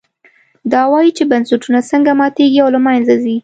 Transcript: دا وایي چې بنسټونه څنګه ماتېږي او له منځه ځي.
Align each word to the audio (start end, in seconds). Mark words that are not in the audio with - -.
دا 0.71 0.81
وایي 0.91 1.11
چې 1.17 1.23
بنسټونه 1.31 1.79
څنګه 1.91 2.11
ماتېږي 2.19 2.59
او 2.63 2.69
له 2.75 2.79
منځه 2.85 3.13
ځي. 3.23 3.35